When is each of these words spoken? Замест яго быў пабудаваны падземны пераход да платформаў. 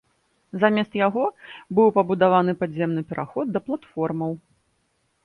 Замест 0.61 0.95
яго 1.07 1.25
быў 1.79 1.91
пабудаваны 1.97 2.55
падземны 2.63 3.05
пераход 3.13 3.45
да 3.59 3.63
платформаў. 3.69 4.31